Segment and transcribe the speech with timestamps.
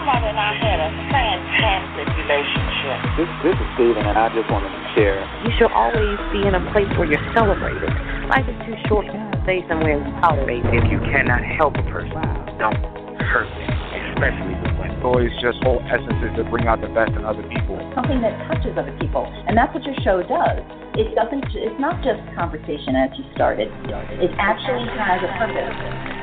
[0.00, 2.98] My mother and I had a fantastic relationship.
[3.20, 5.20] This, this is Steven, and I just wanted to share.
[5.44, 7.92] You should always be in a place where you're celebrated.
[8.32, 10.64] Life is too short to stay somewhere and tolerate.
[10.72, 12.16] If you cannot help a person,
[12.56, 12.80] don't
[13.28, 13.72] hurt them,
[14.16, 15.04] especially with women.
[15.04, 17.76] Always just whole essence is to bring out the best in other people.
[17.92, 20.64] Something that touches other people, and that's what your show does.
[20.96, 21.44] It doesn't.
[21.52, 23.68] It's not just conversation as you started.
[24.16, 26.19] It actually has a purpose.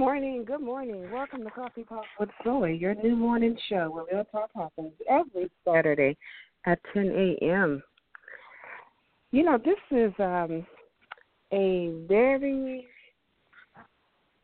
[0.00, 1.10] Morning, good morning.
[1.12, 5.50] Welcome to Coffee Talk with Soy, your new morning show where real talk happens every
[5.62, 6.16] Saturday
[6.64, 7.82] at 10 a.m.
[9.30, 10.66] You know, this is um,
[11.52, 12.86] a very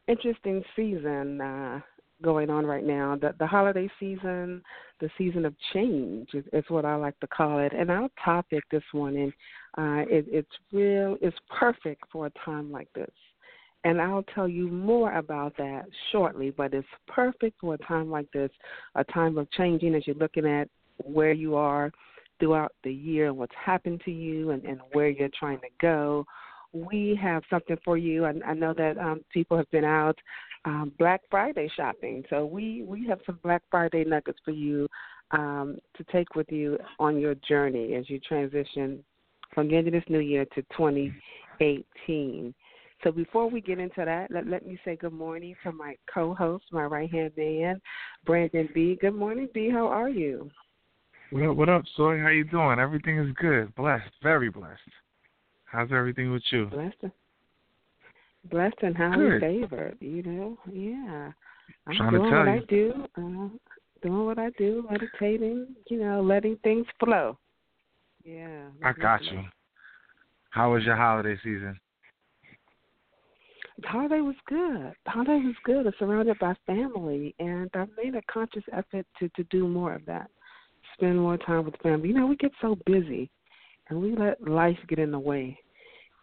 [0.09, 1.81] interesting season uh,
[2.23, 3.17] going on right now.
[3.19, 4.63] The, the holiday season,
[5.01, 7.73] the season of change is, is what I like to call it.
[7.73, 9.33] And our topic this morning,
[9.79, 13.09] uh, it, it's real, it's perfect for a time like this
[13.85, 16.51] and I'll tell you more about that shortly.
[16.51, 18.51] But it's perfect for a time like this,
[18.95, 20.69] a time of changing as you're looking at
[21.05, 21.93] where you are
[22.39, 26.25] throughout the year and what's happened to you and, and where you're trying to go.
[26.73, 28.25] We have something for you.
[28.25, 30.19] I, I know that um, people have been out
[30.65, 34.89] um, Black Friday shopping, so we we have some Black Friday nuggets for you
[35.31, 39.03] um, to take with you on your journey as you transition
[39.55, 42.55] from the end of this new year to 2018.
[43.05, 46.65] So before we get into that, let, let me say good morning to my co-host,
[46.73, 47.81] my right-hand man,
[48.25, 48.99] Brandon B.
[49.01, 49.71] Good morning, B.
[49.71, 50.51] How are you?
[51.31, 52.19] What up, what up, Soy?
[52.19, 52.79] How you doing?
[52.79, 53.75] Everything is good.
[53.75, 54.81] Blessed, very blessed.
[55.65, 56.67] How's everything with you?
[56.67, 57.13] Blessed.
[58.51, 60.59] Blessed and highly favored, you know.
[60.73, 61.33] Yeah.
[61.87, 62.93] I'm trying doing to tell what you.
[63.17, 63.53] I do.
[63.53, 63.59] Uh,
[64.03, 67.37] doing what I do, meditating, you know, letting things flow.
[68.25, 68.69] Yeah.
[68.85, 69.43] I got you.
[70.51, 71.79] How was your holiday season?
[73.85, 74.93] Holiday was good.
[75.05, 75.87] The holiday was good.
[75.87, 80.07] It's surrounded by family, and I've made a conscious effort to to do more of
[80.07, 80.31] that.
[80.95, 82.09] Spend more time with family.
[82.09, 83.31] You know, we get so busy,
[83.89, 85.59] and we let life get in the way.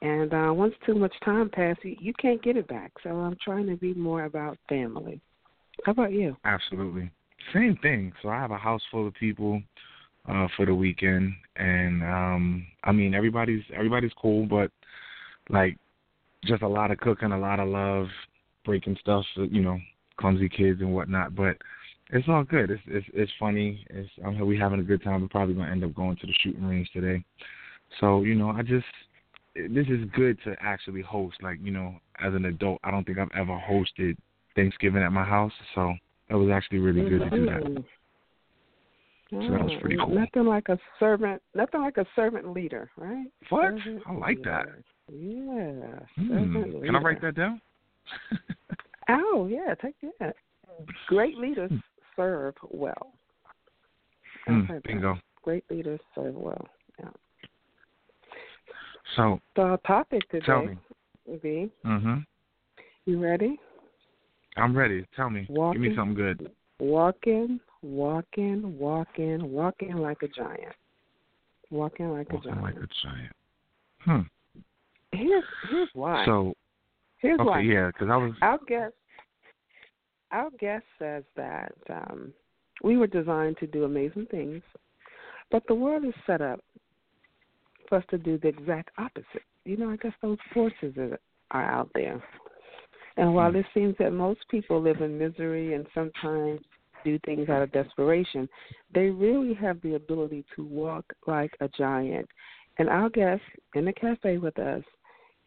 [0.02, 2.92] And uh, once too much time passes, you can't get it back.
[3.04, 5.22] So I'm trying to be more about family.
[5.86, 6.36] How about you?
[6.44, 7.10] Absolutely.
[7.54, 8.12] Same thing.
[8.22, 9.62] So I have a house full of people
[10.30, 14.72] uh for the weekend and um I mean everybody's everybody's cool but
[15.50, 15.78] like
[16.46, 18.08] just a lot of cooking, a lot of love,
[18.66, 19.78] breaking stuff, you know,
[20.18, 21.36] clumsy kids and whatnot.
[21.36, 21.58] But
[22.12, 22.70] it's all good.
[22.70, 23.86] It's it's it's funny.
[23.90, 25.22] It's I'm we having a good time.
[25.22, 27.24] We're probably gonna end up going to the shooting range today.
[28.00, 28.86] So you know, I just
[29.56, 31.38] this is good to actually host.
[31.42, 34.18] Like you know, as an adult, I don't think I've ever hosted
[34.56, 35.54] Thanksgiving at my house.
[35.76, 35.94] So
[36.30, 37.64] it was actually really good to do that.
[37.64, 37.86] Mhm.
[39.32, 40.16] So that was pretty Ah, cool.
[40.16, 41.42] Nothing like a servant.
[41.56, 43.26] Nothing like a servant leader, right?
[43.50, 43.64] What?
[43.64, 44.68] Servant I like that.
[45.16, 46.00] Yeah.
[46.16, 46.82] Hmm.
[46.84, 47.62] Can I write that down?
[49.10, 50.36] Oh yeah, take that.
[51.08, 51.72] Great leaders
[52.16, 53.14] serve well.
[54.48, 54.84] Hmm, that.
[54.84, 55.18] bingo.
[55.44, 56.68] Great leaders serve well.
[57.00, 57.10] Yeah.
[59.16, 60.78] So the topic today, tell me.
[61.42, 62.26] B, Mhm.
[63.06, 63.60] you ready?
[64.58, 65.06] I'm ready.
[65.16, 65.46] Tell me.
[65.46, 66.52] Give me something good.
[66.80, 70.76] Walking, walking, walking, walking like a giant.
[71.70, 72.46] Walking like a giant.
[72.46, 73.36] Walking like a giant.
[74.00, 74.22] Hmm.
[75.14, 76.26] Here's here's why.
[76.26, 76.54] So
[77.20, 77.60] here's okay, why.
[77.62, 78.94] yeah, because I was Our guest,
[80.32, 82.34] our guest says that um,
[82.84, 84.62] we were designed to do amazing things,
[85.52, 86.60] but the world is set up
[87.88, 89.44] for us to do the exact opposite.
[89.66, 91.20] You know, I guess those forces are,
[91.52, 92.22] are out there.
[93.16, 96.62] And while it seems that most people live in misery and sometimes
[97.06, 98.50] do things out of desperation,
[98.94, 102.28] they really have the ability to walk like a giant.
[102.80, 103.42] And our guest
[103.76, 104.84] in the cafe with us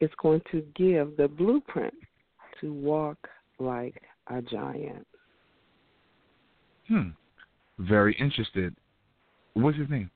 [0.00, 1.94] is going to give the blueprint
[2.60, 3.18] to walk
[3.58, 5.06] like a giant.
[6.88, 7.10] hmm
[7.78, 8.74] very interested.
[9.52, 10.10] What's his name?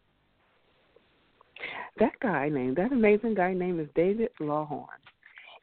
[1.99, 4.87] That guy named that amazing guy name is David Lawhorne.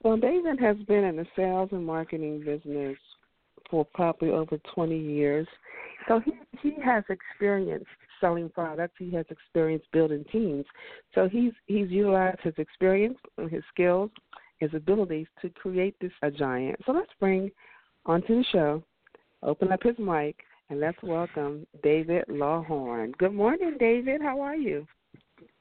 [0.04, 2.98] Well, David has been in the sales and marketing business
[3.70, 5.48] for probably over 20 years.
[6.08, 7.86] So he he has experience
[8.20, 8.96] selling products.
[8.98, 10.66] He has experience building teams.
[11.16, 14.12] So he's he's utilized his experience and his skills
[14.60, 16.80] his abilities to create this a giant.
[16.86, 17.52] So let's bring
[18.06, 18.84] onto the show,
[19.44, 20.38] open up his mic,
[20.70, 23.16] and let's welcome David Lawhorne.
[23.18, 24.22] Good morning, David.
[24.22, 24.88] How are you?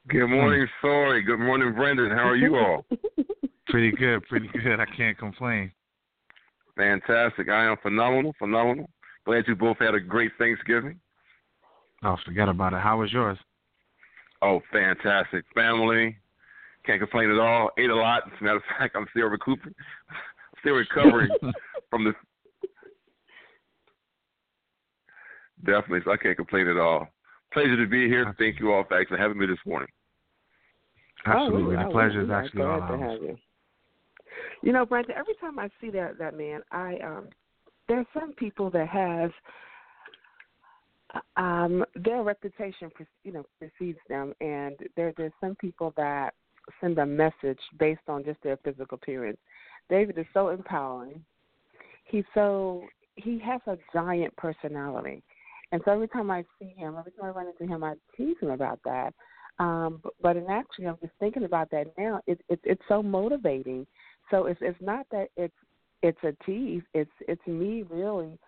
[0.09, 1.23] Good morning, Sorry.
[1.23, 2.11] Good morning, Brandon.
[2.11, 2.87] How are you all?
[3.67, 4.81] pretty good, pretty good.
[4.81, 5.73] I can't complain.
[6.77, 7.49] Fantastic.
[7.49, 8.89] I am phenomenal, phenomenal.
[9.25, 11.01] Glad you both had a great Thanksgiving.
[12.05, 12.81] Oh, forget about it.
[12.81, 13.39] How was yours?
[14.43, 15.45] Oh, fantastic.
[15.55, 16.17] Family.
[16.85, 17.71] Can't complain at all.
[17.79, 18.23] Ate a lot.
[18.27, 19.75] As a matter of fact, I'm still recuperating,
[20.61, 21.31] still recovering
[21.91, 22.13] from the.
[25.65, 27.09] Definitely, so I can't complain at all.
[27.53, 28.35] Pleasure to be here.
[28.39, 29.89] Thank you all thanks for having me this morning.
[31.25, 33.37] Absolutely, oh, the pleasure is actually all to have you.
[34.63, 35.15] You know, Brandon.
[35.17, 37.29] Every time I see that that man, I um,
[37.89, 39.31] there's some people that has
[41.37, 42.91] um their reputation
[43.23, 46.35] you know precedes them and there there's some people that
[46.81, 49.39] send a message based on just their physical appearance.
[49.89, 51.25] David is so empowering.
[52.05, 52.85] He's so
[53.17, 55.23] he has a giant personality.
[55.73, 58.37] And so every time i see him every time i run into him i tease
[58.41, 59.15] him about that.
[59.59, 62.21] Um but, but in actually i'm just thinking about that now.
[62.27, 63.87] It, it it's so motivating.
[64.31, 65.55] So it's it's not that it's
[66.03, 66.83] it's a tease.
[66.95, 68.39] It's it's me really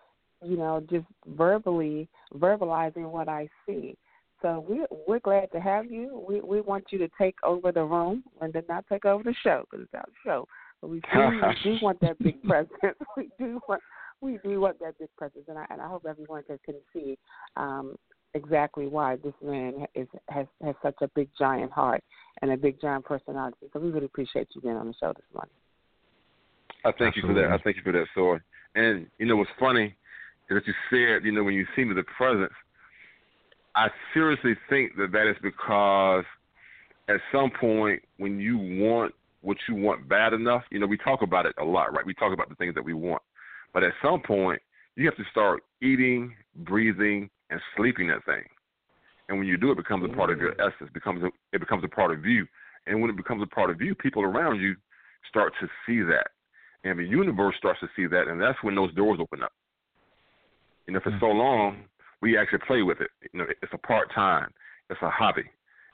[0.43, 3.95] you know, just verbally verbalizing what I see.
[4.41, 6.23] So we're we're glad to have you.
[6.27, 9.35] We we want you to take over the room and then not take over the
[9.43, 10.47] show because it's our show.
[10.81, 12.71] But we do we do want that big presence.
[13.17, 13.81] We do want
[14.21, 17.17] we do want that big presence, and I and I hope everyone can, can see
[17.57, 17.97] um,
[18.33, 22.01] exactly why this man is has has such a big giant heart
[22.41, 23.67] and a big giant personality.
[23.73, 25.53] So we really appreciate you being on the show this morning.
[26.85, 27.21] I thank Absolutely.
[27.21, 27.59] you for that.
[27.59, 28.41] I thank you for that, Sword.
[28.75, 29.97] And you know what's funny
[30.55, 32.53] that you said, you know, when you see me the presence,
[33.75, 36.23] I seriously think that that is because
[37.07, 41.21] at some point when you want what you want bad enough, you know, we talk
[41.21, 42.05] about it a lot, right?
[42.05, 43.21] We talk about the things that we want.
[43.73, 44.61] But at some point,
[44.95, 48.43] you have to start eating, breathing, and sleeping that thing.
[49.29, 50.89] And when you do, it becomes a part of your essence.
[50.93, 52.45] becomes a, it becomes a part of you.
[52.87, 54.75] And when it becomes a part of you, people around you
[55.29, 56.31] start to see that,
[56.83, 59.51] and the universe starts to see that, and that's when those doors open up.
[60.89, 61.83] You know, for so long,
[62.19, 63.11] we actually play with it.
[63.31, 64.49] You know, it's a part time,
[64.89, 65.43] it's a hobby,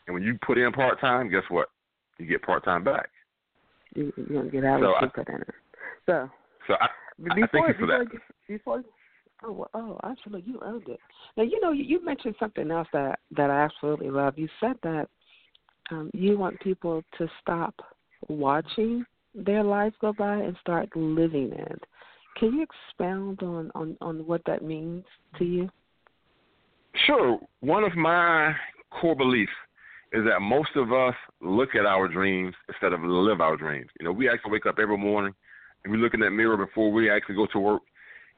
[0.07, 1.68] and when you put in part time, guess what?
[2.18, 3.09] You get part time back.
[3.94, 5.53] You, you don't get out so what you put in it.
[6.06, 6.30] So,
[6.65, 6.88] so I,
[7.21, 8.21] before, I thank you for before, that.
[8.47, 8.83] Before,
[9.44, 11.00] oh, oh, absolutely, you earned it.
[11.36, 14.38] Now, you know, you, you mentioned something else that that I absolutely love.
[14.38, 15.09] You said that
[15.91, 17.75] um, you want people to stop
[18.30, 19.03] watching
[19.33, 21.83] their life go by and start living it.
[22.38, 25.04] Can you expound on, on, on what that means
[25.38, 25.70] to you?
[27.06, 27.40] Sure.
[27.62, 28.54] One of my
[28.90, 29.52] core beliefs
[30.12, 33.90] is that most of us look at our dreams instead of live our dreams.
[34.00, 35.34] You know, we actually wake up every morning
[35.84, 37.82] and we look in that mirror before we actually go to work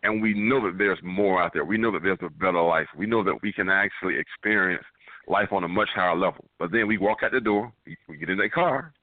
[0.03, 1.65] and we know that there's more out there.
[1.65, 2.87] We know that there's a better life.
[2.95, 4.83] We know that we can actually experience
[5.27, 6.45] life on a much higher level.
[6.59, 7.71] But then we walk out the door,
[8.07, 8.93] we get in that car,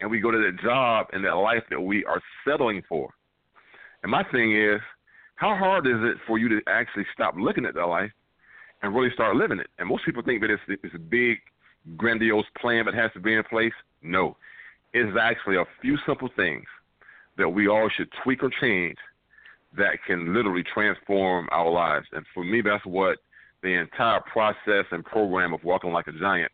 [0.00, 3.10] and we go to that job and that life that we are settling for.
[4.02, 4.80] And my thing is,
[5.36, 8.10] how hard is it for you to actually stop looking at that life
[8.82, 9.68] and really start living it?
[9.78, 11.38] And most people think that it's, it's a big,
[11.96, 13.72] grandiose plan that has to be in place.
[14.02, 14.36] No,
[14.92, 16.64] it's actually a few simple things
[17.36, 18.96] that we all should tweak or change
[19.76, 22.06] that can literally transform our lives.
[22.12, 23.18] And for me, that's what
[23.62, 26.50] the entire process and program of walking like a giant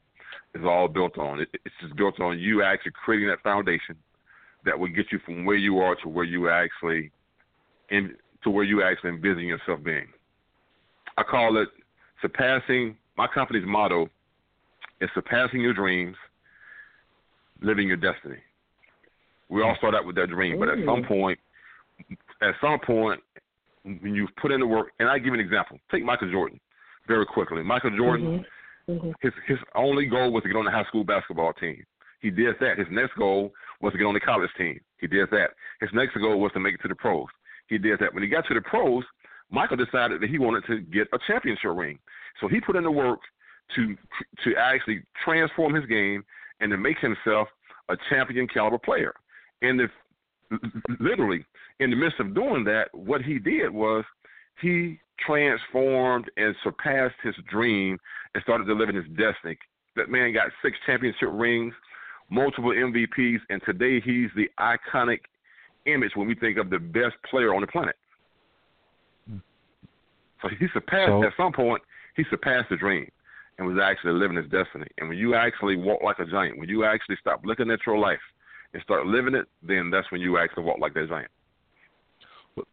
[0.54, 1.40] is all built on.
[1.40, 3.96] It, it's just built on you actually creating that foundation
[4.64, 7.10] that will get you from where you are to where you actually
[7.90, 10.06] in, to where you actually envision yourself being.
[11.16, 11.68] I call it
[12.22, 12.96] surpassing.
[13.16, 14.08] My company's motto
[15.00, 16.16] is surpassing your dreams,
[17.60, 18.38] living your destiny.
[19.48, 21.38] We all start out with that dream, but at some point,
[22.42, 23.20] at some point,
[23.84, 25.78] when you've put in the work, and I give you an example.
[25.90, 26.58] Take Michael Jordan,
[27.06, 27.62] very quickly.
[27.62, 28.44] Michael Jordan,
[28.88, 28.92] mm-hmm.
[28.92, 29.10] Mm-hmm.
[29.20, 31.84] his his only goal was to get on the high school basketball team.
[32.20, 32.78] He did that.
[32.78, 34.80] His next goal was to get on the college team.
[34.98, 35.50] He did that.
[35.80, 37.26] His next goal was to make it to the pros
[37.68, 38.12] he did that.
[38.12, 39.04] When he got to the pros,
[39.50, 41.98] Michael decided that he wanted to get a championship ring.
[42.40, 43.20] So he put in the work
[43.76, 43.96] to
[44.44, 46.24] to actually transform his game
[46.60, 47.48] and to make himself
[47.88, 49.14] a champion caliber player.
[49.62, 49.90] And if
[51.00, 51.44] literally
[51.80, 54.04] in the midst of doing that, what he did was
[54.60, 57.98] he transformed and surpassed his dream
[58.34, 59.56] and started to live in his destiny.
[59.96, 61.74] That man got six championship rings,
[62.30, 65.20] multiple MVPs, and today he's the iconic
[65.86, 67.96] image when we think of the best player on the planet.
[69.28, 69.38] Hmm.
[70.42, 71.82] So he surpassed so, at some point.
[72.16, 73.10] He surpassed the dream
[73.58, 74.86] and was actually living his destiny.
[74.98, 77.98] And when you actually walk like a giant, when you actually stop looking at your
[77.98, 78.20] life
[78.72, 81.30] and start living it, then that's when you actually walk like that giant.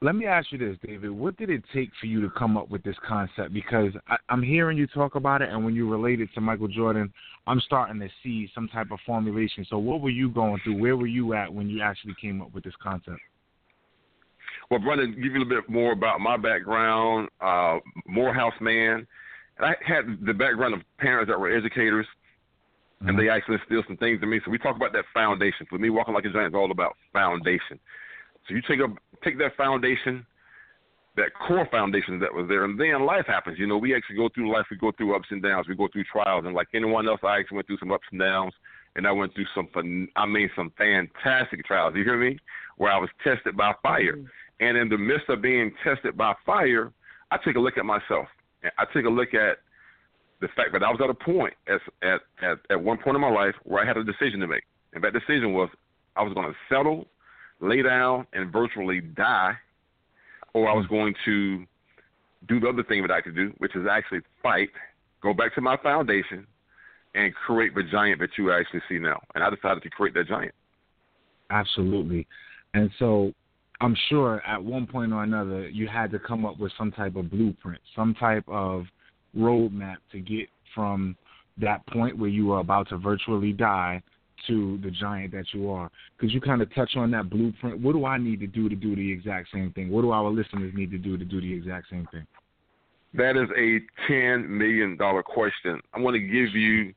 [0.01, 1.09] Let me ask you this, David.
[1.09, 3.51] What did it take for you to come up with this concept?
[3.51, 6.67] Because I, I'm hearing you talk about it, and when you relate it to Michael
[6.67, 7.11] Jordan,
[7.47, 9.65] I'm starting to see some type of formulation.
[9.67, 10.79] So, what were you going through?
[10.79, 13.19] Where were you at when you actually came up with this concept?
[14.69, 17.29] Well, Brandon, give you a little bit more about my background.
[17.41, 19.07] Uh, Morehouse man,
[19.57, 23.09] and I had the background of parents that were educators, mm-hmm.
[23.09, 24.41] and they actually instilled some things in me.
[24.45, 25.65] So we talk about that foundation.
[25.69, 27.79] For me, walking like a giant is all about foundation.
[28.47, 28.87] So you take a
[29.23, 30.25] take that foundation,
[31.15, 33.59] that core foundation that was there, and then life happens.
[33.59, 34.65] You know, we actually go through life.
[34.71, 35.67] We go through ups and downs.
[35.67, 38.19] We go through trials, and like anyone else, I actually went through some ups and
[38.19, 38.53] downs,
[38.95, 39.67] and I went through some,
[40.15, 41.93] I mean, some fantastic trials.
[41.95, 42.37] You hear me?
[42.77, 44.65] Where I was tested by fire, mm-hmm.
[44.65, 46.91] and in the midst of being tested by fire,
[47.29, 48.27] I take a look at myself.
[48.63, 49.57] And I take a look at
[50.41, 53.21] the fact that I was at a point as, at, at at one point in
[53.21, 55.69] my life where I had a decision to make, and that decision was
[56.15, 57.07] I was going to settle
[57.61, 59.53] lay down and virtually die,
[60.53, 60.95] or I was hmm.
[60.95, 61.65] going to
[62.47, 64.69] do the other thing that I could do, which is actually fight,
[65.21, 66.47] go back to my foundation,
[67.13, 69.19] and create the giant that you actually see now.
[69.35, 70.53] And I decided to create that giant.
[71.49, 72.25] Absolutely.
[72.73, 73.33] And so
[73.81, 77.15] I'm sure at one point or another you had to come up with some type
[77.15, 78.85] of blueprint, some type of
[79.37, 81.15] roadmap to get from
[81.57, 84.01] that point where you were about to virtually die
[84.47, 85.89] to the giant that you are.
[86.19, 87.79] Could you kind of touch on that blueprint?
[87.79, 89.89] What do I need to do to do the exact same thing?
[89.89, 92.25] What do our listeners need to do to do the exact same thing?
[93.13, 95.81] That is a ten million dollar question.
[95.93, 96.93] I want to give you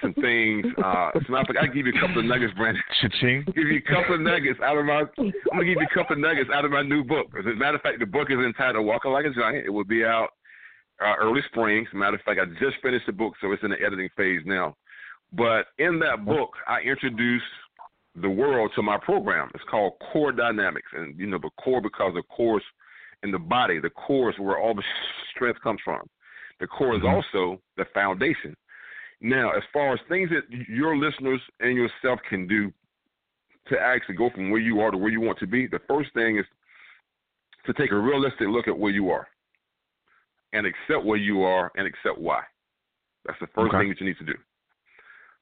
[0.00, 0.64] some things.
[0.82, 2.82] Uh, so I give you a couple of nuggets, Brandon.
[3.00, 3.44] Cha-ching.
[3.54, 5.04] Give you a couple of nuggets out of my.
[5.18, 7.26] I'm gonna give you a couple of nuggets out of my new book.
[7.38, 9.84] As a matter of fact, the book is entitled "Walking Like a Giant." It will
[9.84, 10.30] be out
[11.04, 11.84] uh, early spring.
[11.86, 14.08] As a matter of fact, I just finished the book, so it's in the editing
[14.16, 14.76] phase now.
[15.32, 17.44] But in that book, I introduced
[18.20, 19.50] the world to my program.
[19.54, 22.60] It's called Core Dynamics, and you know the core because the core
[23.22, 23.80] in the body.
[23.80, 24.82] The core is where all the
[25.34, 26.08] strength comes from.
[26.60, 27.14] The core is mm-hmm.
[27.14, 28.56] also the foundation.
[29.20, 32.72] Now, as far as things that your listeners and yourself can do
[33.68, 36.12] to actually go from where you are to where you want to be, the first
[36.14, 36.44] thing is
[37.66, 39.26] to take a realistic look at where you are
[40.52, 42.42] and accept where you are and accept why.
[43.26, 43.78] That's the first okay.
[43.78, 44.34] thing that you need to do.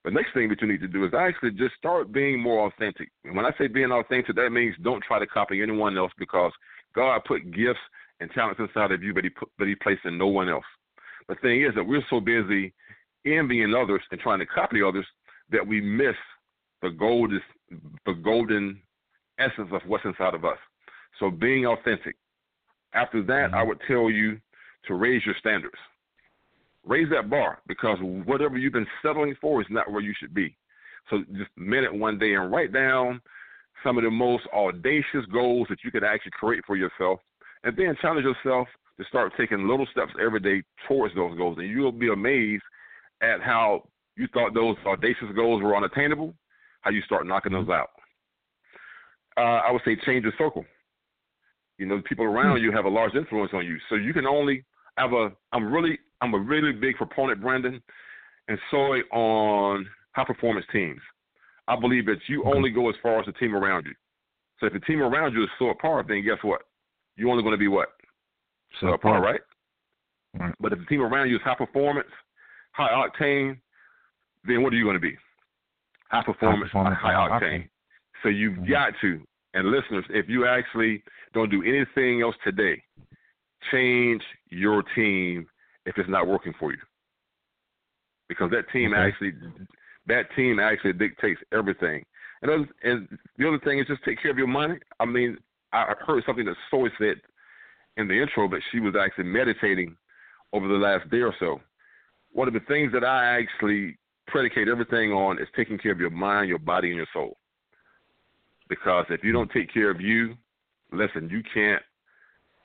[0.06, 3.10] The next thing that you need to do is actually just start being more authentic.
[3.24, 6.52] And when I say being authentic, that means don't try to copy anyone else because
[6.94, 7.80] God put gifts
[8.20, 10.64] and talents inside of you, but He put, but He placed in no one else.
[11.28, 12.72] The thing is that we're so busy
[13.26, 15.06] envying others and trying to copy others
[15.50, 16.14] that we miss
[16.82, 17.42] the golden
[18.06, 18.80] the golden
[19.40, 20.58] essence of what's inside of us.
[21.18, 22.14] So being authentic.
[22.94, 23.56] After that, mm-hmm.
[23.56, 24.40] I would tell you
[24.86, 25.74] to raise your standards
[26.86, 30.56] raise that bar because whatever you've been settling for is not where you should be.
[31.10, 33.20] So just minute one day and write down
[33.84, 37.20] some of the most audacious goals that you could actually create for yourself,
[37.64, 38.66] and then challenge yourself
[38.98, 41.58] to start taking little steps every day towards those goals.
[41.58, 42.62] And you'll be amazed
[43.20, 43.84] at how
[44.16, 46.34] you thought those audacious goals were unattainable,
[46.80, 47.90] how you start knocking those out.
[49.36, 50.64] Uh, I would say change your circle.
[51.78, 52.64] You know, the people around hmm.
[52.64, 54.64] you have a large influence on you, so you can only
[54.96, 55.30] have a.
[55.52, 57.82] I'm really I'm a really big proponent, Brandon,
[58.48, 61.00] and soy on high performance teams.
[61.68, 63.94] I believe that you only go as far as the team around you.
[64.60, 66.62] So if the team around you is so apart, then guess what?
[67.16, 67.88] You're only going to be what?
[68.80, 69.40] So apart, right?
[70.38, 70.54] right?
[70.60, 72.08] But if the team around you is high performance,
[72.72, 73.58] high octane,
[74.46, 75.16] then what are you going to be?
[76.10, 77.42] High performance, high, performance, high, high octane.
[77.42, 77.68] octane.
[78.22, 78.70] So you've mm-hmm.
[78.70, 79.20] got to,
[79.54, 81.02] and listeners, if you actually
[81.34, 82.82] don't do anything else today,
[83.70, 85.46] change your team
[85.86, 86.78] if it's not working for you.
[88.28, 89.02] Because that team okay.
[89.02, 89.32] actually
[90.06, 92.04] that team actually dictates everything.
[92.42, 94.78] And, other, and the other thing is just take care of your money.
[95.00, 95.38] I mean,
[95.72, 97.16] I heard something that Soy said
[97.96, 99.96] in the intro, but she was actually meditating
[100.52, 101.60] over the last day or so.
[102.32, 106.10] One of the things that I actually predicate everything on is taking care of your
[106.10, 107.36] mind, your body, and your soul.
[108.68, 110.34] Because if you don't take care of you,
[110.92, 111.82] listen, you can't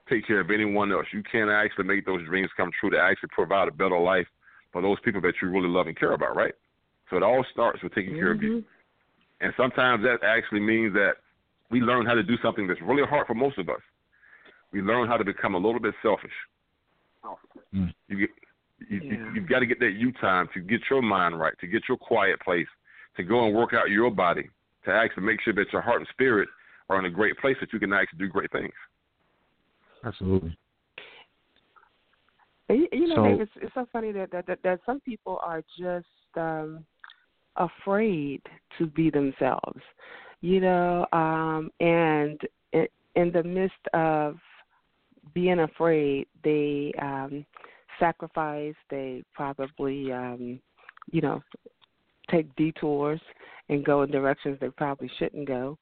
[0.10, 1.06] take care of anyone else.
[1.14, 4.28] You can't actually make those dreams come true to actually provide a better life
[4.72, 6.54] for those people that you really love and care about, right?
[7.10, 8.20] So it all starts with taking mm-hmm.
[8.20, 8.58] care of you.
[8.58, 9.46] Mm-hmm.
[9.46, 11.14] And sometimes that actually means that
[11.70, 13.82] we learn how to do something that's really hard for most of us.
[14.72, 16.32] We learn how to become a little bit selfish.
[17.74, 17.94] Mm.
[18.08, 18.30] You get
[18.90, 19.12] you, yeah.
[19.12, 21.84] you you've got to get that you time to get your mind right, to get
[21.88, 22.68] your quiet place,
[23.18, 24.50] to go and work out your body,
[24.86, 26.50] to actually make sure that your heart and spirit
[26.90, 28.74] are in a great place that you can actually do great things.
[30.04, 30.58] Absolutely.
[32.70, 35.40] You, you know, so, Dave, it's, it's so funny that, that that that some people
[35.44, 36.06] are just
[36.38, 36.86] um
[37.58, 38.42] afraid
[38.78, 39.82] to be themselves,
[40.40, 42.40] you know, um, and
[43.16, 44.38] in the midst of
[45.34, 47.46] being afraid, they um,
[48.00, 48.76] sacrifice.
[48.90, 50.60] They probably, um,
[51.12, 51.44] you know,
[52.32, 53.22] take detours
[53.70, 55.78] and go in directions they probably shouldn't go.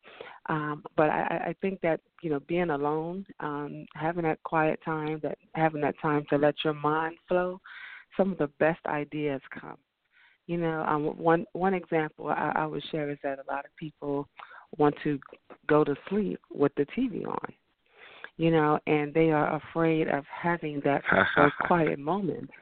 [0.47, 5.19] Um, but I, I think that you know, being alone, um, having that quiet time,
[5.23, 7.59] that having that time to let your mind flow,
[8.17, 9.77] some of the best ideas come.
[10.47, 13.75] You know, um, one one example I, I would share is that a lot of
[13.77, 14.27] people
[14.77, 15.19] want to
[15.67, 17.53] go to sleep with the TV on
[18.39, 21.03] you know, and they are afraid of having that
[21.35, 22.53] those quiet moments,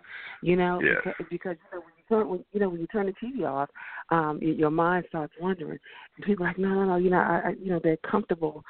[0.41, 0.95] you know, yes.
[1.03, 3.69] because, because you know when you know when you turn the TV off,
[4.09, 5.79] um, your mind starts wandering.
[6.15, 8.63] And people are like, no, no, no, you know, I, I, you know, they're comfortable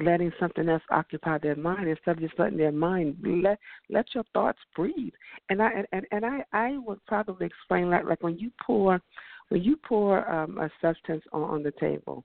[0.00, 3.58] letting something else occupy their mind instead of just letting their mind let
[3.90, 5.12] let your thoughts breathe.
[5.50, 9.00] And I and and I I would probably explain that like when you pour
[9.48, 12.24] when you pour um, a substance on, on the table,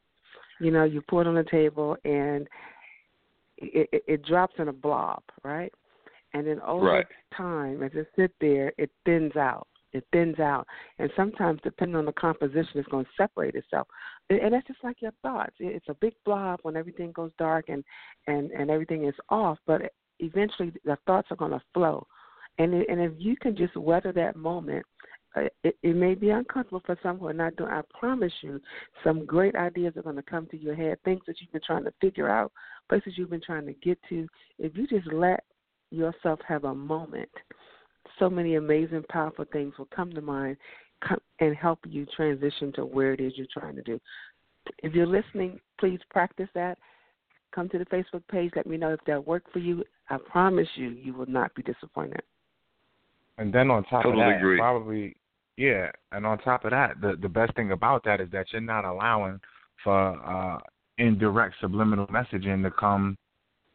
[0.60, 2.48] you know, you pour it on the table and
[3.58, 5.74] it, it, it drops in a blob, right?
[6.34, 7.08] And then over right.
[7.36, 9.68] time, as it sits there, it thins out.
[9.92, 10.68] It thins out,
[11.00, 13.88] and sometimes, depending on the composition, it's going to separate itself.
[14.30, 15.56] And that's just like your thoughts.
[15.60, 17.84] It's a big blob when everything goes dark and
[18.28, 19.58] and and everything is off.
[19.66, 19.82] But
[20.20, 22.06] eventually, the thoughts are going to flow,
[22.60, 24.86] and and if you can just weather that moment
[25.36, 27.70] uh, it, it may be uncomfortable for some who are not doing.
[27.70, 28.60] I promise you,
[29.04, 30.98] some great ideas are going to come to your head.
[31.06, 32.52] Things that you've been trying to figure out,
[32.88, 34.28] places you've been trying to get to.
[34.58, 35.44] If you just let
[35.92, 37.30] yourself have a moment,
[38.18, 40.58] so many amazing, powerful things will come to mind
[41.40, 44.00] and help you transition to where it is you're trying to do.
[44.80, 46.78] If you're listening, please practice that.
[47.54, 48.52] Come to the Facebook page.
[48.56, 49.84] Let me know if that worked for you.
[50.10, 52.22] I promise you, you will not be disappointed.
[53.38, 54.58] And then on top totally of that, agree.
[54.58, 55.16] probably
[55.58, 58.62] yeah, and on top of that, the the best thing about that is that you're
[58.62, 59.40] not allowing
[59.84, 60.58] for uh
[60.98, 63.18] indirect subliminal messaging to come,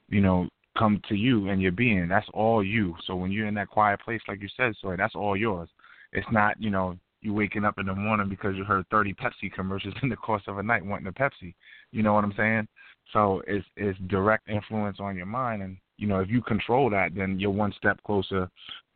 [0.08, 2.08] you know, come to you and your being.
[2.08, 2.94] That's all you.
[3.06, 5.68] So when you're in that quiet place, like you said, so that's all yours.
[6.12, 9.52] It's not, you know, you waking up in the morning because you heard 30 Pepsi
[9.52, 11.54] commercials in the course of a night wanting a Pepsi.
[11.90, 12.68] You know what I'm saying?
[13.12, 17.14] So it's it's direct influence on your mind, and you know if you control that,
[17.14, 18.48] then you're one step closer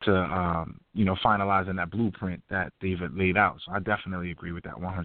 [0.02, 3.58] to um, you know finalizing that blueprint that David laid out.
[3.64, 5.04] So I definitely agree with that 100%.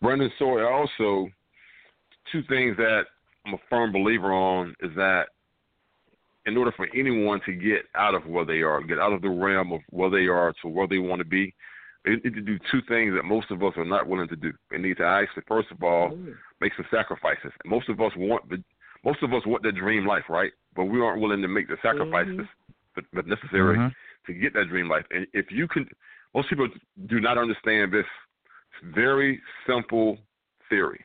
[0.00, 1.28] Brandon Soy also
[2.30, 3.02] two things that
[3.46, 5.26] I'm a firm believer on is that
[6.46, 9.30] in order for anyone to get out of where they are, get out of the
[9.30, 11.54] realm of where they are to where they want to be,
[12.04, 14.52] they need to do two things that most of us are not willing to do.
[14.70, 16.34] They need to actually, first of all, mm.
[16.60, 17.52] make some sacrifices.
[17.64, 18.62] Most of us want the
[19.04, 20.52] most of us want the dream life, right?
[20.76, 23.02] But we aren't willing to make the sacrifices mm-hmm.
[23.12, 24.32] but, necessary mm-hmm.
[24.32, 25.04] to get that dream life.
[25.10, 25.88] And if you can,
[26.34, 26.68] most people
[27.06, 28.06] do not understand this
[28.94, 30.18] very simple
[30.68, 31.04] theory.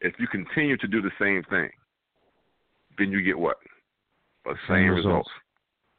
[0.00, 1.70] If you continue to do the same thing,
[2.98, 3.56] then you get what?
[4.44, 5.06] The same, same results.
[5.06, 5.30] results.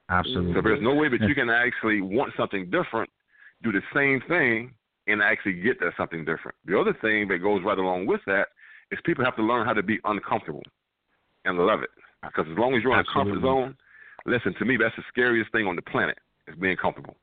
[0.10, 0.54] Absolutely.
[0.54, 3.10] So there's no way that you can actually want something different,
[3.64, 4.74] do the same thing,
[5.08, 6.56] and actually get that something different.
[6.66, 8.48] The other thing that goes right along with that
[8.92, 10.64] is people have to learn how to be uncomfortable
[11.46, 11.90] and love it.
[12.24, 13.76] Because as long as you're in a comfort zone,
[14.26, 17.16] listen to me, that's the scariest thing on the planet is being comfortable.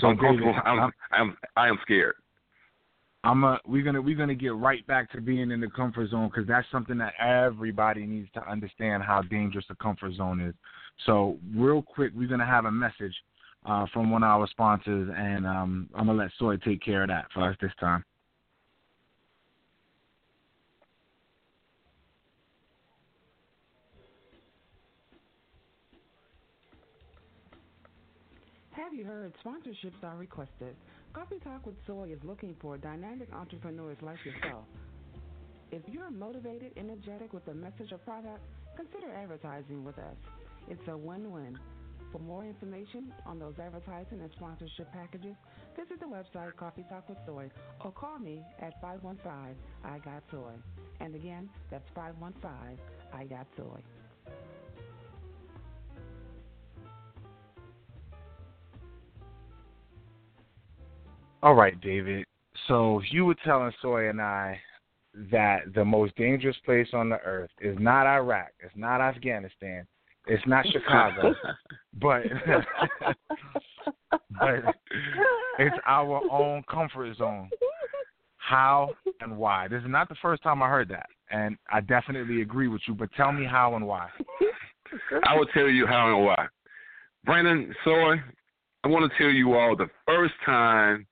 [0.00, 2.14] So uncomfortable, I'm, I'm, I'm I am scared.
[3.26, 6.28] I'm a, we're gonna we're gonna get right back to being in the comfort zone
[6.28, 10.54] because that's something that everybody needs to understand how dangerous the comfort zone is.
[11.06, 13.14] So real quick, we're gonna have a message
[13.64, 17.08] uh, from one of our sponsors, and um, I'm gonna let Soy take care of
[17.08, 18.04] that for us this time.
[28.70, 30.76] Have you heard sponsorships are requested?
[31.16, 34.66] Coffee Talk with Soy is looking for dynamic entrepreneurs like yourself.
[35.72, 38.44] If you're motivated, energetic with a message or product,
[38.76, 40.16] consider advertising with us.
[40.68, 41.58] It's a win-win.
[42.12, 45.34] For more information on those advertising and sponsorship packages,
[45.74, 47.50] visit the website Coffee Talk with Soy
[47.82, 50.52] or call me at 515 I Got Soy.
[51.00, 52.78] And again, that's 515
[53.14, 53.80] I Got Soy.
[61.42, 62.26] All right, David.
[62.68, 64.60] So you were telling Soy and I
[65.30, 69.86] that the most dangerous place on the earth is not Iraq, it's not Afghanistan,
[70.26, 71.34] it's not Chicago,
[72.00, 72.22] but
[74.10, 74.74] but
[75.58, 77.50] it's our own comfort zone.
[78.36, 79.68] How and why?
[79.68, 82.94] This is not the first time I heard that, and I definitely agree with you.
[82.94, 84.08] But tell me how and why.
[85.24, 86.46] I will tell you how and why.
[87.24, 88.16] Brandon Soy,
[88.84, 91.06] I want to tell you all the first time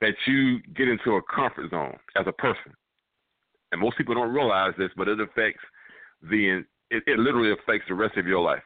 [0.00, 2.72] that you get into a comfort zone as a person.
[3.72, 5.62] And most people don't realize this, but it affects
[6.22, 8.62] the it, it literally affects the rest of your life.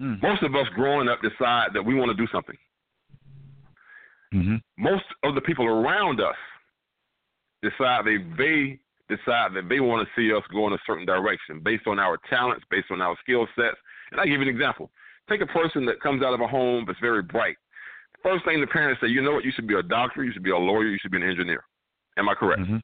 [0.00, 0.22] Mm.
[0.22, 2.56] Most of us growing up decide that we want to do something.
[4.32, 4.56] Mm-hmm.
[4.78, 6.36] Most of the people around us
[7.62, 11.60] decide they they decide that they want to see us go in a certain direction
[11.62, 13.76] based on our talents, based on our skill sets.
[14.12, 14.90] And I give you an example.
[15.28, 17.56] Take a person that comes out of a home that's very bright.
[18.22, 20.42] First thing the parents say, you know what, you should be a doctor, you should
[20.42, 21.64] be a lawyer, you should be an engineer.
[22.18, 22.62] Am I correct?
[22.62, 22.76] Mm-hmm.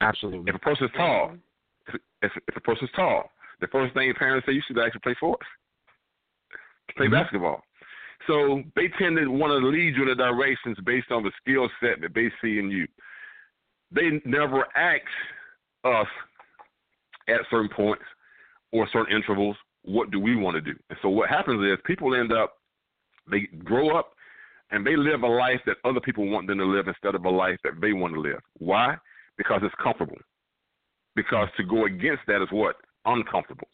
[0.00, 0.48] Absolutely.
[0.48, 1.32] If a person's tall,
[2.22, 5.46] if, if a person's tall, the first thing parents say, you should actually play sports,
[6.96, 7.14] play mm-hmm.
[7.14, 7.62] basketball.
[8.26, 11.68] So they tend to want to lead you in the directions based on the skill
[11.80, 12.86] set that they see in you.
[13.90, 15.02] They never ask
[15.84, 16.06] us
[17.28, 18.04] at certain points
[18.72, 20.78] or certain intervals, what do we want to do?
[20.90, 22.54] And so what happens is people end up,
[23.30, 24.12] they grow up
[24.70, 27.30] and they live a life that other people want them to live instead of a
[27.30, 28.40] life that they want to live.
[28.58, 28.96] Why?
[29.36, 30.18] Because it's comfortable.
[31.16, 32.76] Because to go against that is what?
[33.04, 33.68] Uncomfortable.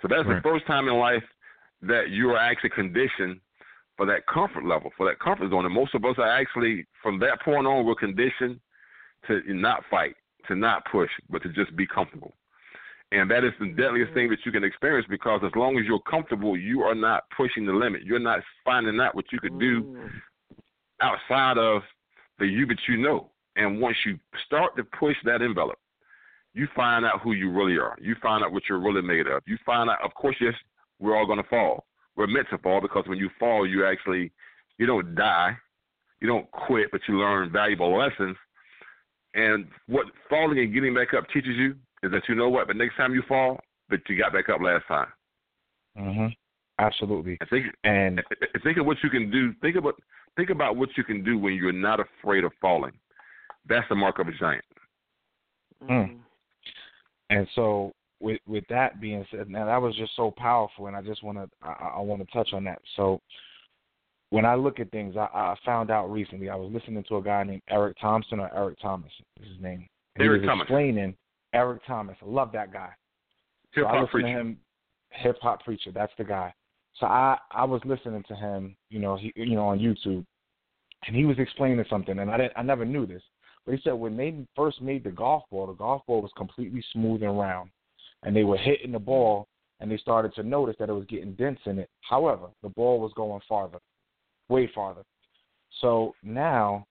[0.00, 0.36] So that's right.
[0.36, 1.22] the first time in life
[1.82, 3.40] that you are actually conditioned
[3.96, 5.64] for that comfort level, for that comfort zone.
[5.64, 8.60] And most of us are actually, from that point on, we're conditioned
[9.28, 10.14] to not fight,
[10.48, 12.34] to not push, but to just be comfortable.
[13.14, 13.80] And that is the mm-hmm.
[13.80, 17.22] deadliest thing that you can experience because as long as you're comfortable, you are not
[17.36, 18.02] pushing the limit.
[18.02, 20.06] You're not finding out what you could do mm-hmm.
[21.00, 21.82] outside of
[22.40, 23.30] the you that you know.
[23.56, 25.78] And once you start to push that envelope,
[26.54, 27.96] you find out who you really are.
[28.00, 29.42] You find out what you're really made of.
[29.46, 30.54] You find out, of course, yes,
[30.98, 31.84] we're all going to fall.
[32.16, 34.32] We're meant to fall because when you fall, you actually,
[34.78, 35.56] you don't die,
[36.20, 38.36] you don't quit, but you learn valuable lessons.
[39.34, 41.74] And what falling and getting back up teaches you
[42.04, 44.60] is that you know what, the next time you fall, but you got back up
[44.60, 45.08] last time.
[45.96, 46.36] Mhm.
[46.78, 47.38] Absolutely.
[47.40, 48.22] I think and
[48.62, 49.52] think of what you can do.
[49.60, 49.94] Think about
[50.36, 52.92] think about what you can do when you're not afraid of falling.
[53.68, 54.64] That's the mark of a giant.
[55.82, 56.18] Mm.
[57.30, 61.02] And so with with that being said, now that was just so powerful, and I
[61.02, 62.80] just want to I, I want to touch on that.
[62.96, 63.20] So
[64.30, 66.50] when I look at things, I, I found out recently.
[66.50, 69.86] I was listening to a guy named Eric Thompson or Eric Thomas, is his name.
[70.16, 70.64] And Eric he was Thomas.
[70.64, 71.14] explaining
[71.54, 72.16] Eric Thomas.
[72.20, 72.90] I love that guy.
[73.72, 74.54] Hip hop so preacher.
[75.10, 75.90] hip hop preacher.
[75.92, 76.52] That's the guy.
[77.00, 80.24] So I I was listening to him, you know, he you know on YouTube,
[81.06, 83.22] and he was explaining something, and I didn't I never knew this,
[83.64, 86.84] but he said when they first made the golf ball, the golf ball was completely
[86.92, 87.70] smooth and round,
[88.22, 89.48] and they were hitting the ball,
[89.80, 91.88] and they started to notice that it was getting dents in it.
[92.00, 93.78] However, the ball was going farther,
[94.48, 95.02] way farther.
[95.80, 96.86] So now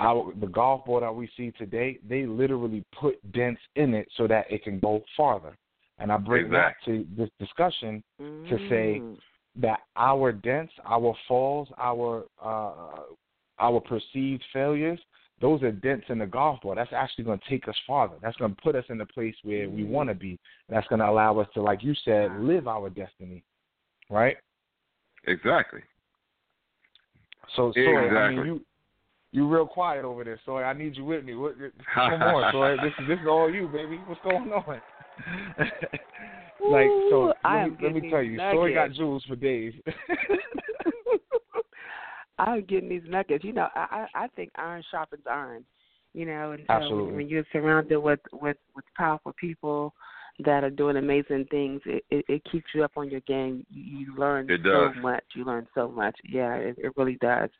[0.00, 4.26] our the golf ball that we see today, they literally put dents in it so
[4.26, 5.56] that it can go farther.
[5.98, 6.98] And I bring exactly.
[6.98, 8.48] that to this discussion mm.
[8.48, 9.02] to say
[9.60, 13.02] that our dents, our falls, our uh,
[13.58, 14.98] our perceived failures,
[15.40, 16.74] those are dents in the golf ball.
[16.74, 18.16] That's actually going to take us farther.
[18.22, 20.38] That's going to put us in the place where we want to be.
[20.70, 23.42] That's going to allow us to, like you said, live our destiny.
[24.08, 24.36] Right?
[25.26, 25.80] Exactly.
[27.56, 28.18] So, so exactly.
[28.18, 28.60] I mean, you
[29.32, 31.34] you real quiet over there, so I need you with me.
[31.34, 31.54] What,
[31.94, 34.00] come on, so this is this is all you, baby.
[34.06, 34.64] What's going on?
[36.68, 38.54] like so, I let me, let me tell you, nuggets.
[38.54, 39.74] Story got jewels for days.
[42.38, 43.44] I'm getting these nuggets.
[43.44, 45.64] You know, I I think iron sharpens iron.
[46.12, 47.14] You know, and uh, so Absolutely.
[47.14, 49.94] when you're surrounded with with with powerful people
[50.44, 53.64] that are doing amazing things, it it, it keeps you up on your game.
[53.70, 55.22] You, you learn It so much.
[55.36, 56.16] You learn so much.
[56.28, 57.50] Yeah, it, it really does.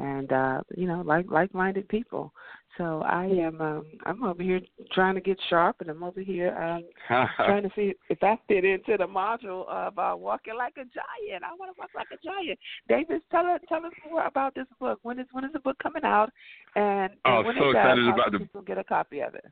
[0.00, 2.32] And uh, you know, like like-minded people.
[2.78, 4.60] So I am um I'm over here
[4.92, 6.84] trying to get sharp, and I'm over here um
[7.36, 11.44] trying to see if I fit into the module of uh, walking like a giant.
[11.44, 12.58] I want to walk like a giant.
[12.88, 15.00] Davis, tell us tell us more about this book.
[15.02, 16.30] When is when is the book coming out?
[16.76, 19.34] And, and Oh, when so it excited how about the- people get a copy of
[19.34, 19.44] it?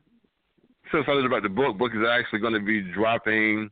[0.91, 1.77] so excited about the book.
[1.77, 3.69] Book is actually going to be dropping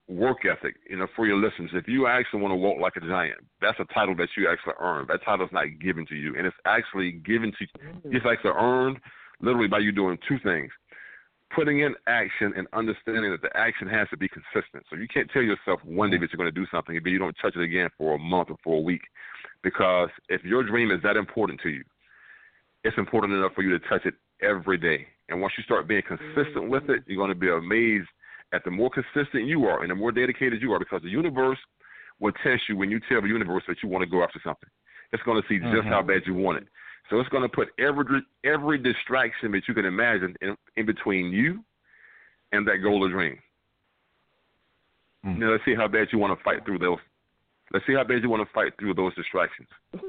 [0.09, 1.71] work ethic, you know, for your listeners.
[1.75, 4.75] If you actually want to walk like a giant, that's a title that you actually
[4.81, 5.09] earned.
[5.09, 8.11] That title's not given to you, and it's actually given to you.
[8.13, 8.99] It's actually earned
[9.41, 10.71] literally by you doing two things:
[11.55, 14.85] putting in action and understanding that the action has to be consistent.
[14.91, 17.19] So you can't tell yourself one day that you're going to do something, but you
[17.19, 19.03] don't touch it again for a month or for a week,
[19.63, 21.85] because if your dream is that important to you,
[22.85, 25.07] it's important enough for you to touch it every day.
[25.29, 28.09] And once you start being consistent with it, you're going to be amazed
[28.53, 31.59] at the more consistent you are and the more dedicated you are, because the universe
[32.19, 34.71] will test you when you tell the universe that you want to go after something.
[35.13, 35.89] It's going to see just mm-hmm.
[35.89, 36.69] how bad you want it.
[37.11, 41.33] So it's going to put every every distraction that you can imagine in, in between
[41.33, 41.65] you
[42.53, 43.39] and that goal or dream.
[45.25, 45.39] Mm.
[45.39, 46.99] Now let's see how bad you want to fight through those.
[47.73, 49.69] Let's see how bad you want to fight through those distractions.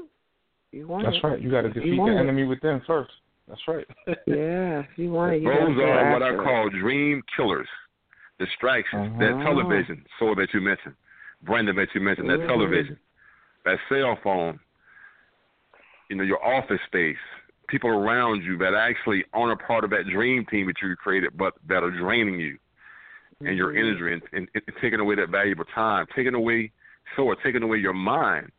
[0.72, 1.26] You want That's it.
[1.26, 1.40] right.
[1.40, 3.10] You got to defeat the enemy within first.
[3.48, 3.84] That's right.
[4.26, 5.42] yeah, you want it.
[5.42, 7.66] You Those are what I call dream killers
[8.38, 9.12] distractions.
[9.12, 9.18] Uh-huh.
[9.18, 10.94] That television, so that you mentioned,
[11.42, 12.48] Brandon that you mentioned, that mm-hmm.
[12.48, 12.96] television,
[13.64, 14.60] that cell phone,
[16.10, 17.16] you know, your office space,
[17.68, 21.38] people around you that actually aren't a part of that dream team that you created,
[21.38, 23.46] but that are draining you mm-hmm.
[23.46, 23.78] and your mm-hmm.
[23.78, 26.70] energy and, and, and taking away that valuable time, taking away,
[27.16, 28.50] so or taking away your mind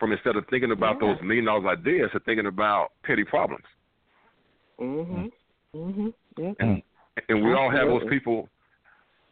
[0.00, 1.08] from instead of thinking about yeah.
[1.08, 3.64] those million dollar ideas to thinking about petty problems.
[4.80, 5.30] Mhm.
[5.74, 6.14] Mhm.
[6.38, 6.52] Yeah.
[6.58, 6.82] And,
[7.28, 7.54] and we Absolutely.
[7.54, 8.48] all have those people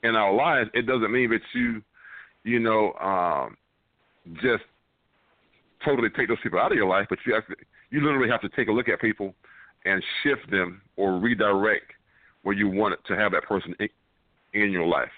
[0.03, 1.83] in our lives, it doesn't mean that you,
[2.45, 3.57] you know, um,
[4.35, 4.65] just
[5.85, 7.55] totally take those people out of your life, but you have to,
[7.91, 9.35] you literally have to take a look at people
[9.85, 11.93] and shift them or redirect
[12.43, 13.89] where you want to have that person in,
[14.53, 15.11] in your life.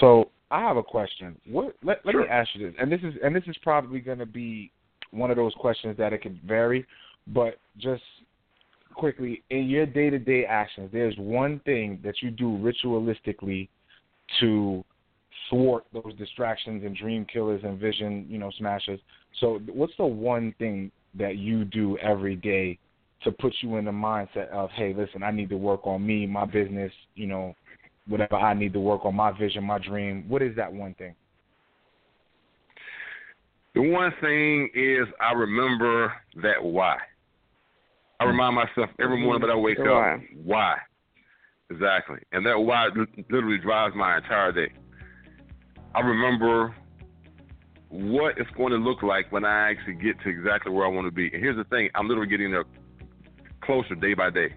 [0.00, 1.36] So I have a question.
[1.46, 2.22] What let, let sure.
[2.22, 4.70] me ask you this, and this is and this is probably going to be
[5.10, 6.86] one of those questions that it can vary,
[7.28, 8.02] but just
[8.94, 13.68] quickly in your day to day actions, there's one thing that you do ritualistically
[14.40, 14.84] to
[15.50, 19.00] thwart those distractions and dream killers and vision, you know, smashers.
[19.40, 22.78] So, what's the one thing that you do every day
[23.22, 26.26] to put you in the mindset of, hey, listen, I need to work on me,
[26.26, 27.54] my business, you know,
[28.06, 30.24] whatever I need to work on, my vision, my dream.
[30.28, 31.14] What is that one thing?
[33.74, 36.96] The one thing is I remember that why.
[38.20, 40.14] I remind myself every morning that I wake why?
[40.14, 40.76] up why.
[41.70, 42.18] Exactly.
[42.32, 42.88] And that why
[43.30, 44.72] literally drives my entire day.
[45.94, 46.74] I remember
[47.88, 51.06] what it's going to look like when I actually get to exactly where I want
[51.06, 51.28] to be.
[51.32, 52.64] And here's the thing I'm literally getting there
[53.62, 54.54] closer day by day.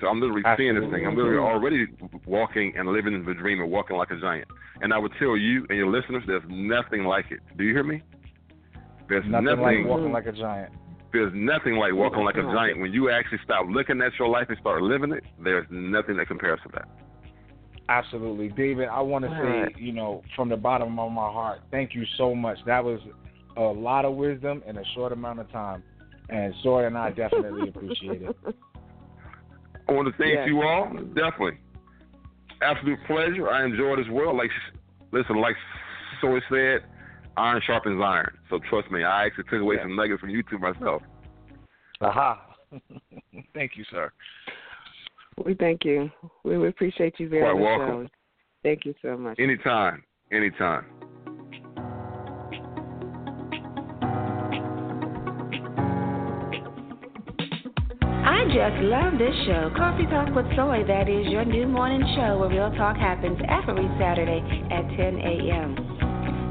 [0.00, 0.80] So I'm literally Absolutely.
[0.80, 1.06] seeing this thing.
[1.06, 1.86] I'm literally already
[2.26, 4.46] walking and living in the dream and walking like a giant.
[4.80, 7.40] And I would tell you and your listeners, there's nothing like it.
[7.56, 8.02] Do you hear me?
[9.08, 10.72] There's nothing, nothing like walking like a giant.
[11.12, 12.80] There's nothing like walking like a giant.
[12.80, 16.28] When you actually stop looking at your life and start living it, there's nothing that
[16.28, 16.86] compares to that.
[17.88, 18.48] Absolutely.
[18.48, 22.04] David, I want to say, you know, from the bottom of my heart, thank you
[22.18, 22.58] so much.
[22.66, 23.00] That was
[23.56, 25.82] a lot of wisdom in a short amount of time.
[26.28, 28.36] And Soy and I definitely appreciate it.
[29.88, 30.46] I want to thank yes.
[30.46, 30.92] you all.
[31.14, 31.58] Definitely.
[32.60, 33.48] Absolute pleasure.
[33.48, 34.36] I enjoyed as well.
[34.36, 34.50] Like,
[35.10, 35.56] listen, like
[36.20, 36.80] Soy said,
[37.38, 38.36] iron sharpens iron.
[38.50, 39.84] So trust me, I actually took away yeah.
[39.84, 41.00] some nuggets from YouTube myself.
[42.02, 42.44] Aha.
[43.54, 44.12] thank you, sir.
[45.44, 46.10] We thank you.
[46.44, 47.78] We, we appreciate you very Quite much.
[47.88, 48.08] welcome.
[48.62, 49.38] Thank you so much.
[49.38, 50.02] Anytime.
[50.32, 50.84] Anytime.
[58.24, 59.70] I just love this show.
[59.76, 63.88] Coffee Talk with Soy, that is your new morning show where real talk happens every
[63.98, 65.97] Saturday at 10 a.m.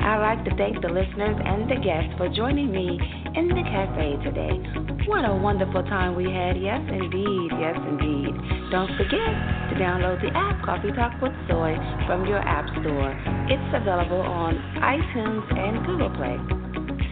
[0.08, 2.96] I'd like to thank the listeners and the guests for joining me
[3.36, 4.56] in the cafe today.
[5.04, 6.56] What a wonderful time we had.
[6.56, 7.52] Yes, indeed.
[7.60, 8.32] Yes, indeed.
[8.72, 9.36] Don't forget
[9.67, 11.76] to download the app Coffee Talk with Soy
[12.08, 13.12] from your app store.
[13.52, 16.39] It's available on iTunes and Google Play.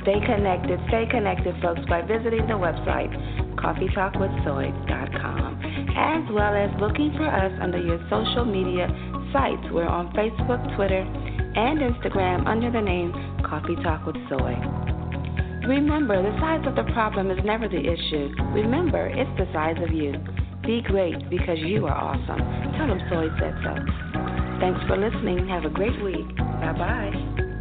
[0.07, 3.11] Stay connected, stay connected, folks, by visiting the website
[3.59, 5.49] coffeetalkwithsoy.com,
[5.99, 8.87] as well as looking for us under your social media
[9.33, 9.67] sites.
[9.71, 11.03] We're on Facebook, Twitter,
[11.55, 13.11] and Instagram under the name
[13.43, 14.55] Coffee Talk with Soy.
[15.67, 18.29] Remember, the size of the problem is never the issue.
[18.53, 20.13] Remember, it's the size of you.
[20.63, 22.39] Be great because you are awesome.
[22.77, 23.73] Tell them Soy said so.
[24.59, 25.47] Thanks for listening.
[25.47, 26.35] Have a great week.
[26.37, 27.54] Bye bye.